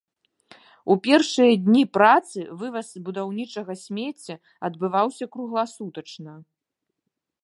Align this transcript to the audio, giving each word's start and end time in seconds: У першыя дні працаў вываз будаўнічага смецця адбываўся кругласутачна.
У 0.93 0.95
першыя 1.07 1.51
дні 1.65 1.83
працаў 1.97 2.47
вываз 2.61 2.89
будаўнічага 3.09 3.73
смецця 3.83 4.35
адбываўся 4.71 5.25
кругласутачна. 5.37 6.33